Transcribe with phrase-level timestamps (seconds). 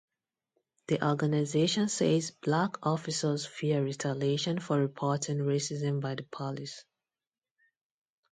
[0.87, 6.83] The organization says black officers fear retaliation for reporting racism by the police.